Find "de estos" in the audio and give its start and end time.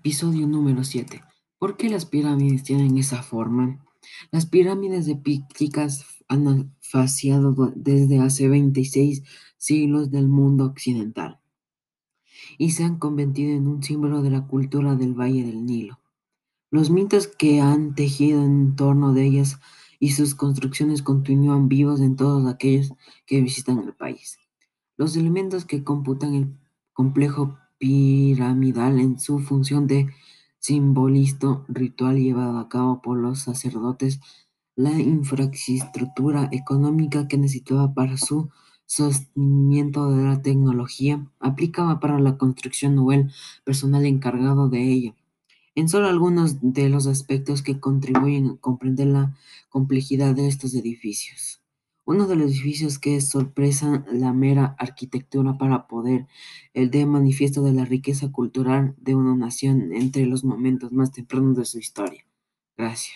50.34-50.74